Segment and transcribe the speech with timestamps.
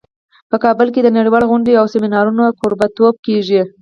[0.49, 3.61] په کابل کې د نړیوالو غونډو او سیمینارونو کوربه توب کیږي